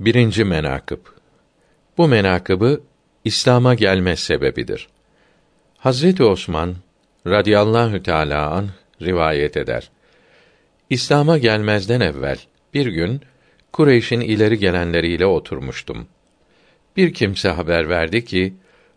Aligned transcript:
Birinci 0.00 0.44
menakıb 0.44 0.98
Bu 1.98 2.08
menakıbı 2.08 2.80
İslam'a 3.24 3.74
gelme 3.74 4.16
sebebidir. 4.16 4.88
Hazreti 5.78 6.24
Osman 6.24 6.76
radıyallahu 7.26 8.02
teala 8.02 8.50
an 8.50 8.68
rivayet 9.02 9.56
eder. 9.56 9.90
İslam'a 10.90 11.38
gelmezden 11.38 12.00
evvel 12.00 12.38
bir 12.74 12.86
gün 12.86 13.20
Kureyş'in 13.72 14.20
ileri 14.20 14.58
gelenleriyle 14.58 15.26
oturmuştum. 15.26 16.06
Bir 16.96 17.14
kimse 17.14 17.48
haber 17.48 17.88
verdi 17.88 18.24
ki 18.24 18.54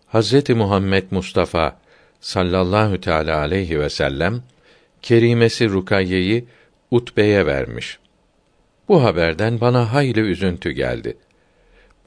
Hazreti 0.07 0.54
Muhammed 0.54 1.04
Mustafa 1.11 1.79
sallallahu 2.20 3.02
teala 3.02 3.38
aleyhi 3.38 3.79
ve 3.79 3.89
sellem 3.89 4.43
kerimesi 5.02 5.70
Rukayye'yi 5.70 6.45
Utbe'ye 6.91 7.45
vermiş. 7.45 8.00
Bu 8.90 9.04
haberden 9.04 9.62
bana 9.62 9.94
hayli 9.94 10.20
üzüntü 10.20 10.72
geldi. 10.72 11.18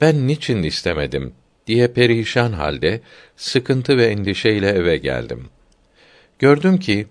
Ben 0.01 0.29
niçin 0.29 0.62
istemedim 0.62 1.34
diye 1.66 1.89
perişan 1.89 2.52
halde 2.52 3.01
sıkıntı 3.37 3.97
ve 3.97 4.06
endişeyle 4.06 4.69
eve 4.69 4.97
geldim. 4.97 5.48
Gördüm 6.39 6.79
ki 6.79 7.06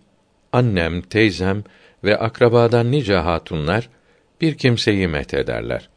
annem, 0.51 1.01
teyzem 1.01 1.63
ve 2.03 2.17
akrabadan 2.17 2.91
nice 2.91 3.15
hatunlar 3.15 3.89
bir 4.41 4.57
kimseyi 4.57 5.07
met 5.07 5.33
ederler. 5.33 5.89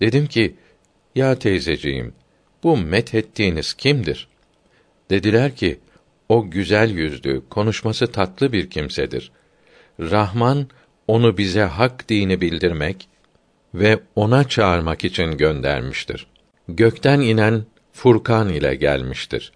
Dedim 0.00 0.26
ki, 0.26 0.54
ya 1.14 1.38
teyzeciğim, 1.38 2.14
bu 2.62 2.76
met 2.76 3.14
ettiğiniz 3.14 3.74
kimdir? 3.74 4.28
Dediler 5.10 5.56
ki, 5.56 5.78
o 6.28 6.50
güzel 6.50 6.90
yüzlü, 6.90 7.42
konuşması 7.50 8.12
tatlı 8.12 8.52
bir 8.52 8.70
kimsedir. 8.70 9.32
Rahman 10.00 10.68
onu 11.08 11.38
bize 11.38 11.62
hak 11.62 12.08
dini 12.08 12.40
bildirmek 12.40 13.08
ve 13.74 14.00
ona 14.16 14.48
çağırmak 14.48 15.04
için 15.04 15.36
göndermiştir. 15.36 16.26
Gökten 16.68 17.20
inen 17.20 17.64
Furkan 17.92 18.48
ile 18.48 18.74
gelmiştir. 18.74 19.52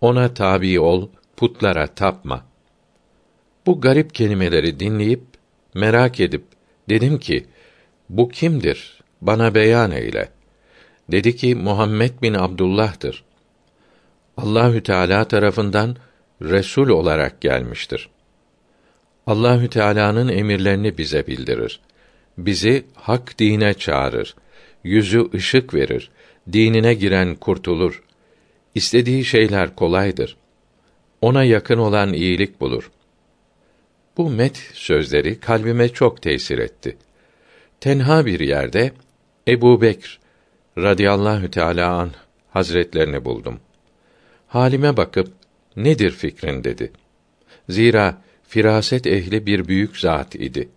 Ona 0.00 0.34
tabi 0.34 0.80
ol, 0.80 1.08
putlara 1.36 1.86
tapma. 1.86 2.44
Bu 3.66 3.80
garip 3.80 4.14
kelimeleri 4.14 4.80
dinleyip 4.80 5.22
merak 5.74 6.20
edip 6.20 6.44
dedim 6.88 7.18
ki 7.18 7.46
bu 8.08 8.28
kimdir? 8.28 9.00
Bana 9.20 9.54
beyan 9.54 9.90
eyle. 9.90 10.28
Dedi 11.12 11.36
ki 11.36 11.54
Muhammed 11.54 12.22
bin 12.22 12.34
Abdullah'tır. 12.34 13.24
Allahü 14.36 14.82
Teala 14.82 15.24
tarafından 15.24 15.96
resul 16.42 16.88
olarak 16.88 17.40
gelmiştir. 17.40 18.08
Allahü 19.26 19.68
Teala'nın 19.68 20.28
emirlerini 20.28 20.98
bize 20.98 21.26
bildirir. 21.26 21.80
Bizi 22.38 22.84
hak 22.94 23.38
dine 23.38 23.74
çağırır. 23.74 24.34
Yüzü 24.84 25.28
ışık 25.34 25.74
verir. 25.74 26.10
Dinine 26.52 26.94
giren 26.94 27.34
kurtulur. 27.34 28.02
İstediği 28.74 29.24
şeyler 29.24 29.74
kolaydır. 29.76 30.36
Ona 31.20 31.44
yakın 31.44 31.78
olan 31.78 32.12
iyilik 32.12 32.60
bulur. 32.60 32.90
Bu 34.16 34.30
met 34.30 34.56
sözleri 34.74 35.40
kalbime 35.40 35.88
çok 35.88 36.22
tesir 36.22 36.58
etti. 36.58 36.96
Tenha 37.80 38.26
bir 38.26 38.40
yerde 38.40 38.92
Ebu 39.48 39.80
Bekr 39.80 40.20
radıyallahu 40.78 41.50
teâlâ 41.50 41.88
an 41.88 42.10
hazretlerini 42.50 43.24
buldum. 43.24 43.60
Halime 44.48 44.96
bakıp 44.96 45.32
nedir 45.76 46.10
fikrin 46.10 46.64
dedi. 46.64 46.92
Zira 47.68 48.22
firaset 48.50 49.06
ehli 49.06 49.46
bir 49.46 49.68
büyük 49.68 49.98
zat 49.98 50.34
idi. 50.34 50.68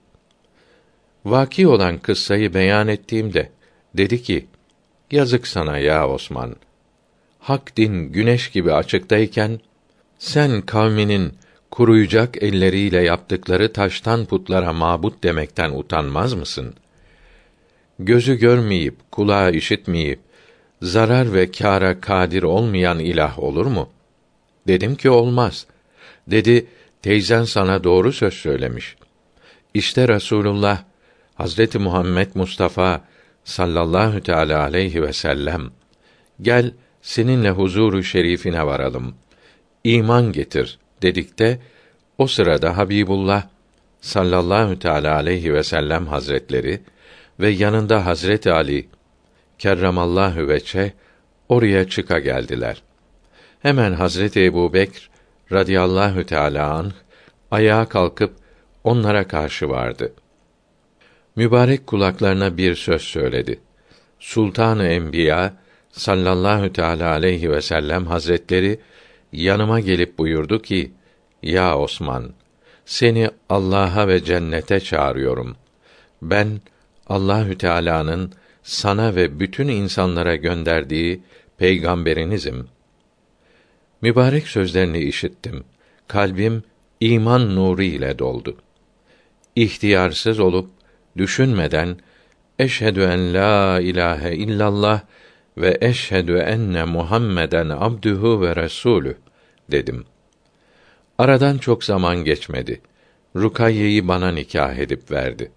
Vaki 1.25 1.67
olan 1.67 1.97
kıssayı 1.97 2.53
beyan 2.53 2.88
ettiğimde 2.88 3.49
dedi 3.93 4.21
ki: 4.21 4.45
Yazık 5.11 5.47
sana 5.47 5.77
ya 5.77 6.09
Osman. 6.09 6.55
Hak 7.39 7.77
din 7.77 8.11
güneş 8.11 8.49
gibi 8.49 8.73
açıktayken 8.73 9.59
sen 10.19 10.61
kavminin 10.61 11.33
kuruyacak 11.71 12.44
elleriyle 12.44 13.01
yaptıkları 13.01 13.73
taştan 13.73 14.25
putlara 14.25 14.73
mabut 14.73 15.23
demekten 15.23 15.72
utanmaz 15.72 16.34
mısın? 16.34 16.73
Gözü 18.00 18.35
görmeyip, 18.35 18.95
kulağı 19.11 19.51
işitmeyip, 19.51 20.19
zarar 20.81 21.34
ve 21.34 21.51
kâra 21.51 22.01
kadir 22.01 22.44
olmayan 22.44 23.00
ilah 23.00 23.40
olur 23.40 23.66
mu? 23.66 23.90
Dedim 24.67 24.95
ki 24.95 25.09
olmaz. 25.09 25.66
Dedi, 26.28 26.66
teyzen 27.03 27.44
sana 27.44 27.84
doğru 27.84 28.14
söz 28.14 28.34
söylemiş. 28.34 28.96
İşte 29.74 30.08
Rasulullah 30.08 30.84
Hazreti 31.36 31.80
Muhammed 31.80 32.28
Mustafa 32.36 33.02
sallallahu 33.44 34.22
teala 34.22 34.62
aleyhi 34.62 35.02
ve 35.02 35.14
sellem 35.14 35.72
gel 36.41 36.72
seninle 37.02 37.50
huzuru 37.50 38.03
şerifine 38.03 38.66
varalım. 38.66 39.16
İman 39.84 40.31
getir 40.31 40.80
dedikte 41.02 41.59
o 42.18 42.28
sırada 42.28 42.78
Habibullah 42.78 43.44
sallallahu 44.02 44.80
teala 44.80 45.16
aleyhi 45.16 45.53
ve 45.53 45.64
sellem 45.64 46.08
hazretleri 46.08 46.81
ve 47.40 47.50
yanında 47.50 48.06
Hazreti 48.06 48.52
Ali 48.52 48.88
kerramallahu 49.59 50.47
veçe 50.47 50.94
oraya 51.50 51.90
çıka 51.90 52.20
geldiler. 52.20 52.84
Hemen 53.62 53.94
Hazreti 53.94 54.46
Ebu 54.46 54.74
Bekr 54.74 55.09
radıyallahu 55.51 56.23
teâlâ 56.23 56.73
anh, 56.73 56.91
ayağa 57.51 57.89
kalkıp 57.89 58.33
onlara 58.83 59.27
karşı 59.27 59.69
vardı. 59.69 60.13
Mübarek 61.35 61.87
kulaklarına 61.87 62.57
bir 62.57 62.75
söz 62.75 63.01
söyledi. 63.01 63.59
Sultan-ı 64.19 64.87
Enbiya 64.87 65.53
sallallahu 65.91 66.73
teala 66.73 67.11
aleyhi 67.11 67.51
ve 67.51 67.61
sellem 67.61 68.05
hazretleri 68.05 68.79
yanıma 69.31 69.79
gelip 69.79 70.17
buyurdu 70.17 70.61
ki: 70.61 70.91
Ya 71.43 71.79
Osman, 71.79 72.33
seni 72.85 73.29
Allah'a 73.49 74.07
ve 74.07 74.23
cennete 74.23 74.79
çağırıyorum. 74.79 75.55
Ben 76.21 76.61
Allahü 77.07 77.57
Teala'nın 77.57 78.31
sana 78.63 79.15
ve 79.15 79.39
bütün 79.39 79.67
insanlara 79.67 80.35
gönderdiği 80.35 81.21
peygamberinizim. 81.57 82.67
Mübarek 84.03 84.47
sözlerini 84.47 85.00
işittim. 85.00 85.64
Kalbim 86.08 86.64
iman 87.00 87.56
nuru 87.56 87.84
ile 87.84 88.19
doldu. 88.19 88.58
İhtiyarsız 89.56 90.40
olup 90.40 90.69
düşünmeden 91.18 91.97
eşhedü 92.59 93.02
en 93.02 93.34
la 93.34 93.80
ilahe 93.80 94.36
illallah 94.36 95.02
ve 95.58 95.78
eşhedü 95.81 96.38
enne 96.38 96.84
Muhammeden 96.84 97.69
abduhu 97.69 98.41
ve 98.41 98.56
resulü 98.56 99.18
dedim. 99.72 100.06
Aradan 101.18 101.58
çok 101.58 101.84
zaman 101.84 102.18
geçmedi. 102.18 102.81
Rukayye'yi 103.35 104.08
bana 104.08 104.31
nikah 104.31 104.75
edip 104.75 105.12
verdi. 105.12 105.52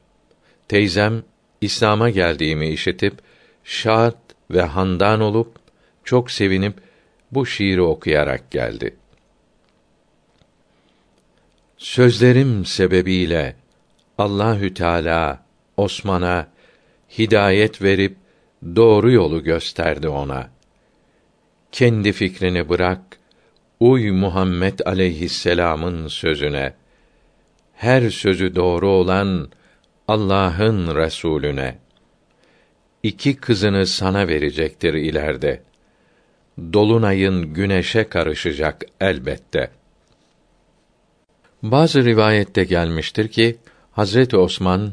Teyzem 0.69 1.23
İslam'a 1.61 2.11
geldiğimi 2.11 2.69
işitip 2.69 3.15
şad 3.65 4.17
ve 4.51 4.63
handan 4.63 5.21
olup 5.21 5.57
çok 6.05 6.31
sevinip 6.31 6.87
bu 7.37 7.47
şiiri 7.47 7.83
okuyarak 7.83 8.51
geldi. 8.51 8.97
Sözlerim 11.79 12.65
sebebiyle 12.65 13.57
Allahü 14.19 14.75
Teala 14.75 15.45
Osman'a 15.77 16.49
hidayet 17.19 17.83
verip 17.83 18.17
doğru 18.77 19.11
yolu 19.13 19.43
gösterdi 19.45 20.09
ona. 20.09 20.51
Kendi 21.73 22.13
fikrini 22.13 22.69
bırak, 22.69 23.01
uy 23.81 24.11
Muhammed 24.11 24.79
aleyhisselam'ın 24.87 26.09
sözüne. 26.09 26.75
Her 27.75 28.11
sözü 28.11 28.55
doğru 28.55 28.89
olan 28.89 29.51
Allah'ın 30.09 30.97
Resulüne. 30.97 31.79
İki 33.03 33.37
kızını 33.37 33.87
sana 33.87 34.29
verecektir 34.29 34.95
ileride. 34.95 35.63
Dolunayın 36.59 37.55
güneşe 37.55 38.09
karışacak 38.09 38.83
elbette. 39.01 39.71
Bazı 41.63 42.05
rivayette 42.05 42.65
gelmiştir 42.65 43.29
ki 43.29 43.57
Hazreti 43.93 44.37
Osman 44.37 44.93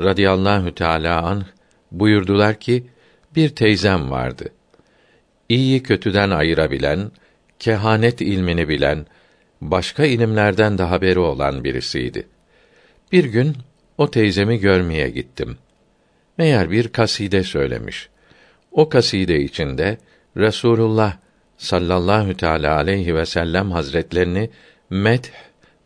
radıyallahu 0.00 0.74
teala 0.74 1.22
anh 1.22 1.44
buyurdular 1.92 2.60
ki 2.60 2.86
bir 3.36 3.48
teyzem 3.48 4.10
vardı. 4.10 4.44
İyi 5.48 5.82
kötüden 5.82 6.30
ayırabilen, 6.30 7.10
kehanet 7.58 8.20
ilmini 8.20 8.68
bilen, 8.68 9.06
başka 9.60 10.04
ilimlerden 10.04 10.78
de 10.78 10.82
haberi 10.82 11.18
olan 11.18 11.64
birisiydi. 11.64 12.28
Bir 13.12 13.24
gün 13.24 13.56
o 13.98 14.10
teyzemi 14.10 14.58
görmeye 14.58 15.10
gittim. 15.10 15.58
Meğer 16.38 16.70
bir 16.70 16.88
kaside 16.88 17.42
söylemiş. 17.42 18.08
O 18.72 18.88
kaside 18.88 19.40
içinde 19.40 19.98
Resulullah 20.36 21.16
sallallahu 21.56 22.36
teala 22.36 22.76
aleyhi 22.76 23.14
ve 23.14 23.26
sellem 23.26 23.70
hazretlerini 23.70 24.50
met 24.90 25.32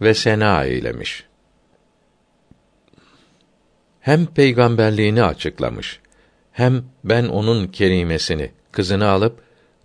ve 0.01 0.15
sena 0.15 0.65
eylemiş 0.65 1.25
hem 4.05 4.27
peygamberliğini 4.27 5.23
açıklamış 5.23 6.01
hem 6.53 6.85
ben 7.05 7.25
onun 7.25 7.67
kerimesini, 7.67 8.51
kızını 8.73 9.09
alıp 9.09 9.41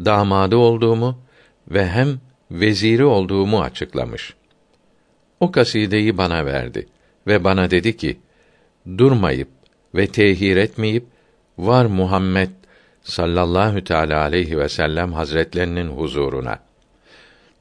damadı 0.06 0.57
olduğumu 0.57 1.19
ve 1.67 1.88
hem 1.88 2.19
veziri 2.51 3.05
olduğumu 3.05 3.62
açıklamış. 3.62 4.33
O 5.39 5.51
kasideyi 5.51 6.17
bana 6.17 6.45
verdi 6.45 6.88
ve 7.27 7.44
bana 7.44 7.71
dedi 7.71 7.97
ki: 7.97 8.19
Durmayıp 8.97 9.47
ve 9.95 10.07
tehir 10.07 10.57
etmeyip 10.57 11.05
var 11.57 11.85
Muhammed 11.85 12.50
sallallahu 13.09 13.83
teala 13.83 14.21
aleyhi 14.21 14.59
ve 14.59 14.69
sellem 14.69 15.13
hazretlerinin 15.13 15.88
huzuruna. 15.88 16.59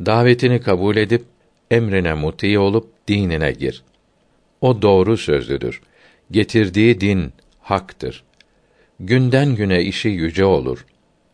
Davetini 0.06 0.60
kabul 0.60 0.96
edip 0.96 1.24
emrine 1.70 2.14
muti 2.14 2.58
olup 2.58 3.08
dinine 3.08 3.52
gir. 3.52 3.82
O 4.60 4.82
doğru 4.82 5.16
sözlüdür. 5.16 5.80
Getirdiği 6.30 7.00
din 7.00 7.32
haktır. 7.60 8.24
Günden 9.00 9.54
güne 9.54 9.82
işi 9.82 10.08
yüce 10.08 10.44
olur. 10.44 10.86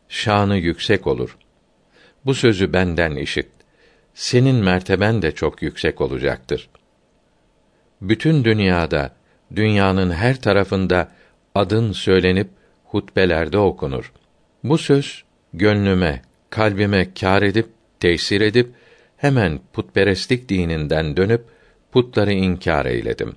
Şanı 0.08 0.56
yüksek 0.56 1.06
olur. 1.06 1.36
Bu 2.24 2.34
sözü 2.34 2.72
benden 2.72 3.16
işit. 3.16 3.48
Senin 4.14 4.56
merteben 4.56 5.22
de 5.22 5.32
çok 5.32 5.62
yüksek 5.62 6.00
olacaktır. 6.00 6.68
Bütün 8.00 8.44
dünyada, 8.44 9.14
dünyanın 9.56 10.10
her 10.10 10.40
tarafında 10.40 11.08
adın 11.54 11.92
söylenip 11.92 12.48
hutbelerde 12.94 13.58
okunur. 13.58 14.12
Bu 14.64 14.78
söz 14.78 15.24
gönlüme, 15.54 16.22
kalbime 16.50 17.14
kâr 17.14 17.42
edip 17.42 17.66
tesir 18.00 18.40
edip 18.40 18.70
hemen 19.16 19.60
putperestlik 19.72 20.48
dininden 20.48 21.16
dönüp 21.16 21.44
putları 21.92 22.32
inkar 22.32 22.86
eyledim. 22.86 23.36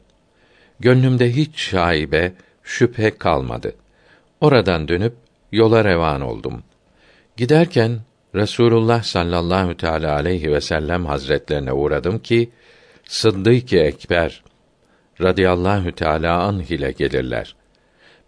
Gönlümde 0.79 1.35
hiç 1.35 1.59
şaibe, 1.59 2.33
şüphe 2.63 3.17
kalmadı. 3.17 3.75
Oradan 4.41 4.87
dönüp 4.87 5.13
yola 5.51 5.83
revan 5.83 6.21
oldum. 6.21 6.63
Giderken 7.37 7.99
Resulullah 8.35 9.03
sallallahu 9.03 9.77
teala 9.77 10.13
aleyhi 10.13 10.51
ve 10.51 10.61
sellem 10.61 11.05
hazretlerine 11.05 11.73
uğradım 11.73 12.19
ki 12.19 12.49
Sıddık-ı 13.03 13.77
Ekber 13.77 14.43
radıyallahu 15.21 15.91
teala 15.91 16.43
anh 16.43 16.71
ile 16.71 16.91
gelirler. 16.91 17.55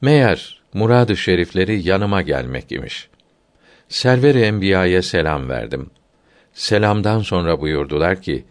Meğer 0.02 0.59
muradı 0.74 1.18
şerifleri 1.18 1.88
yanıma 1.88 2.22
gelmek 2.22 2.72
imiş. 2.72 3.10
Server-i 3.90 4.42
Enbiya'ya 4.42 5.02
selam 5.02 5.50
verdim. 5.50 5.90
Selamdan 6.54 7.20
sonra 7.20 7.62
buyurdular 7.62 8.22
ki: 8.22 8.46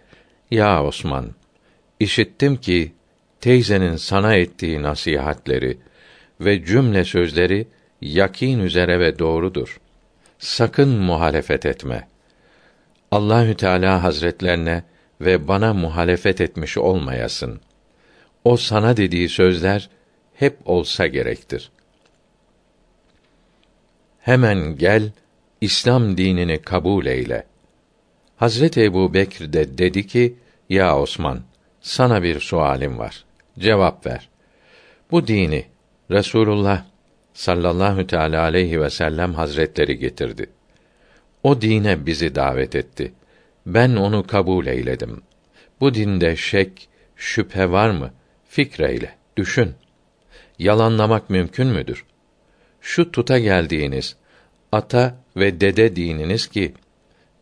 Ya 0.51 0.85
Osman, 0.85 1.31
işittim 2.01 2.57
ki 2.57 2.93
teyzenin 3.41 3.97
sana 3.97 4.35
ettiği 4.35 4.83
nasihatleri 4.83 5.79
ve 6.41 6.65
cümle 6.65 7.05
sözleri 7.05 7.69
yakin 8.01 8.59
üzere 8.59 9.01
ve 9.01 9.19
doğrudur. 9.19 9.81
Sakın 10.39 10.89
muhalefet 10.89 11.67
etme. 11.67 12.09
Allahü 13.11 13.55
Teala 13.55 14.03
Hazretlerine 14.03 14.83
ve 15.21 15.49
bana 15.49 15.75
muhalefet 15.75 16.41
etmiş 16.41 16.79
olmayasın. 16.79 17.61
O 18.45 18.57
sana 18.57 18.97
dediği 18.97 19.29
sözler 19.29 19.91
hep 20.35 20.59
olsa 20.65 21.07
gerektir. 21.07 21.71
Hemen 24.29 24.77
gel, 24.77 25.11
İslam 25.61 26.17
dinini 26.17 26.63
kabul 26.63 27.07
eyle. 27.07 27.45
Hazreti 28.37 28.85
Ebu 28.85 29.15
Bekr 29.15 29.53
de 29.53 29.79
dedi 29.79 30.07
ki, 30.07 30.35
ya 30.69 30.99
Osman, 30.99 31.41
sana 31.81 32.23
bir 32.23 32.41
sualim 32.41 32.99
var. 32.99 33.25
Cevap 33.59 34.07
ver. 34.07 34.29
Bu 35.11 35.27
dini 35.27 35.65
Resulullah 36.11 36.85
sallallahu 37.35 38.07
teala 38.07 38.43
aleyhi 38.43 38.81
ve 38.81 38.91
sellem 38.91 39.35
hazretleri 39.35 39.99
getirdi. 39.99 40.47
O 41.43 41.61
dine 41.61 42.07
bizi 42.07 42.35
davet 42.35 42.77
etti. 42.77 43.13
Ben 43.67 43.97
onu 43.97 44.27
kabul 44.27 44.67
eyledim. 44.67 45.23
Bu 45.81 45.95
dinde 45.95 46.37
şek, 46.37 46.89
şüphe 47.17 47.71
var 47.71 47.91
mı? 47.91 48.11
Fikreyle, 48.49 49.15
düşün. 49.37 49.75
Yalanlamak 50.59 51.31
mümkün 51.31 51.67
müdür? 51.67 52.05
Şu 52.81 53.13
tuta 53.13 53.39
geldiğiniz 53.39 54.17
ata 54.73 55.17
ve 55.37 55.61
dede 55.61 55.97
dininiz 55.97 56.47
ki 56.47 56.75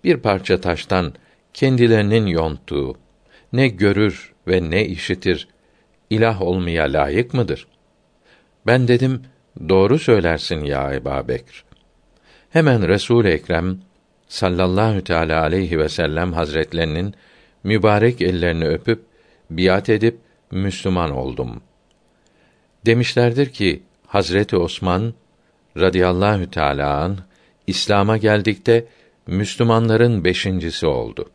bir 0.05 0.17
parça 0.17 0.61
taştan 0.61 1.15
kendilerinin 1.55 2.27
yonttuğu 2.27 2.97
ne 3.53 3.69
görür 3.69 4.33
ve 4.49 4.71
ne 4.71 4.87
işitir 4.87 5.49
ilah 6.11 6.43
olmaya 6.43 6.85
layık 6.85 7.35
mıdır? 7.35 7.67
Ben 8.67 8.88
dedim, 8.88 9.23
doğru 9.69 9.99
söylersin 9.99 10.65
ya 10.65 10.94
Ebu 10.94 11.29
Bekr. 11.29 11.65
Hemen 12.50 12.88
Resul 12.88 13.25
Ekrem 13.25 13.79
sallallahu 14.29 15.05
teala 15.05 15.43
aleyhi 15.43 15.79
ve 15.79 15.88
sellem 15.88 16.33
hazretlerinin 16.33 17.15
mübarek 17.65 18.23
ellerini 18.23 18.69
öpüp 18.69 19.03
biat 19.50 19.88
edip 19.88 20.19
Müslüman 20.50 21.11
oldum. 21.11 21.62
Demişlerdir 22.87 23.53
ki 23.53 23.83
Hazreti 24.06 24.56
Osman 24.56 25.15
radıyallahu 25.76 26.50
an 26.84 27.19
İslam'a 27.67 28.17
geldikte 28.17 28.87
Müslümanların 29.26 30.25
beşincisi 30.25 30.87
oldu. 30.87 31.31